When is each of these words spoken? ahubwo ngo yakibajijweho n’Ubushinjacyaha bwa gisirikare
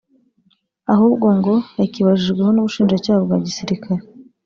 ahubwo 0.93 1.27
ngo 1.37 1.53
yakibajijweho 1.79 2.51
n’Ubushinjacyaha 2.53 3.19
bwa 3.25 3.37
gisirikare 3.45 4.03